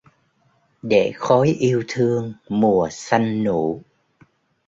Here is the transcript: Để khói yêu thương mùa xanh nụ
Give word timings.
Để 0.81 1.11
khói 1.15 1.47
yêu 1.59 1.83
thương 1.87 2.33
mùa 2.49 2.87
xanh 2.91 3.43
nụ 3.43 3.83